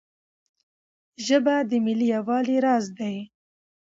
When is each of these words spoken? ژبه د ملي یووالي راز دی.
ژبه 1.25 1.55
د 1.69 1.71
ملي 1.85 2.07
یووالي 2.15 2.57
راز 2.65 2.85
دی. 2.97 3.15